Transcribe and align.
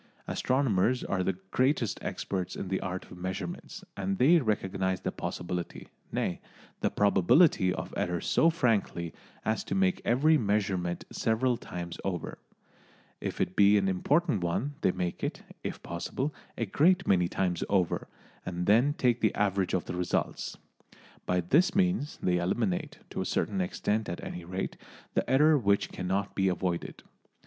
Astronomers 0.27 1.03
are 1.03 1.21
the 1.21 1.37
greatest 1.51 2.03
experts 2.03 2.55
in 2.55 2.69
the 2.69 2.79
art 2.81 3.11
of 3.11 3.19
measurement, 3.19 3.83
and 3.95 4.17
they 4.17 4.39
recognise 4.39 5.01
the 5.01 5.11
possibility, 5.11 5.89
nay, 6.11 6.41
the 6.79 6.89
probability, 6.89 7.71
of 7.71 7.93
error 7.95 8.19
so 8.19 8.49
frankly 8.49 9.13
as 9.45 9.63
to 9.65 9.75
make 9.75 10.01
every 10.03 10.39
measurement 10.39 11.05
several 11.11 11.55
times 11.55 11.99
over; 12.03 12.39
if 13.19 13.39
it 13.39 13.55
be 13.55 13.77
an 13.77 13.87
important 13.87 14.41
one 14.43 14.73
they 14.81 14.91
make 14.91 15.23
it, 15.23 15.43
if 15.63 15.83
possible, 15.83 16.33
a 16.57 16.65
great 16.65 17.05
many 17.07 17.27
times 17.27 17.63
over, 17.69 18.07
and 18.43 18.65
then 18.65 18.95
take 18.95 19.21
the 19.21 19.35
average 19.35 19.75
of 19.75 19.85
the 19.85 19.93
results. 19.95 20.57
By 21.27 21.41
this 21.41 21.75
means 21.75 22.17
they 22.23 22.37
eliminate, 22.39 22.97
to 23.11 23.21
a 23.21 23.23
certain 23.25 23.61
extent 23.61 24.09
at 24.09 24.23
any 24.23 24.45
rate, 24.45 24.77
the 25.13 25.29
error 25.29 25.59
which 25.59 25.91
cannot 25.91 26.33
be 26.33 26.47
avoided. 26.47 27.03